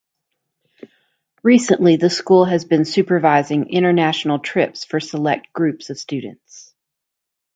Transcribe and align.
Recently, 1.43 1.97
the 1.97 2.09
school 2.09 2.45
has 2.45 2.65
been 2.65 2.85
supervising 2.85 3.69
international 3.69 4.39
trips 4.39 4.83
for 4.83 4.99
select 4.99 5.53
groups 5.53 5.91
of 5.91 5.99
students. 5.99 6.73